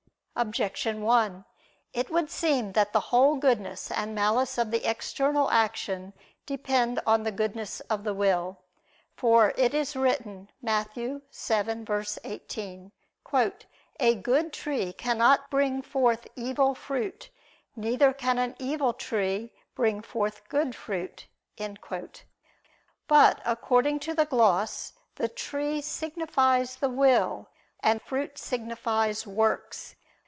[0.33, 1.45] Objection 1:
[1.93, 6.13] It would seem that the whole goodness and malice of the external action
[6.47, 8.57] depend on the goodness of the will.
[9.15, 10.95] For it is written (Matt.
[10.95, 12.91] 7:18):
[13.99, 17.29] "A good tree cannot bring forth evil fruit,
[17.75, 21.27] neither can an evil tree bring forth good fruit."
[23.07, 27.49] But, according to the gloss, the tree signifies the will,
[27.81, 29.97] and fruit signifies works.